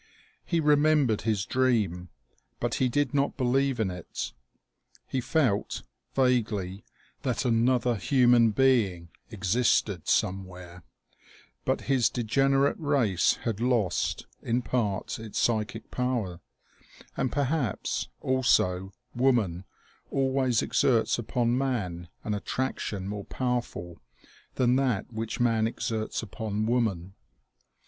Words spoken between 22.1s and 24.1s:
an attraction more powerful